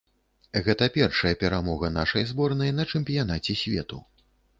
[0.67, 4.01] Гэта першая перамога нашай зборнай на чэмпіянаце свету.